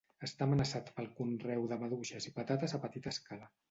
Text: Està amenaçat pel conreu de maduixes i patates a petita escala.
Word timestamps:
Està 0.27 0.45
amenaçat 0.47 0.89
pel 0.95 1.11
conreu 1.21 1.71
de 1.75 1.81
maduixes 1.85 2.31
i 2.33 2.37
patates 2.43 2.79
a 2.81 2.85
petita 2.89 3.19
escala. 3.19 3.57